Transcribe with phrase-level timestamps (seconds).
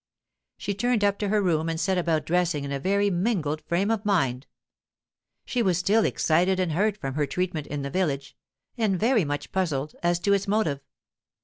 [0.57, 3.91] She turned up to her room and set about dressing in a very mingled frame
[3.91, 4.47] of mind.
[5.45, 9.93] She was still excited and hurt from her treatment in the village—and very much puzzled
[10.01, 10.81] as to its motive.